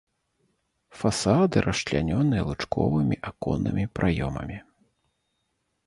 Фасады 1.01 1.55
расчлянёны 1.67 2.37
лучковымі 2.49 3.21
аконнымі 3.33 3.85
праёмамі. 3.99 4.57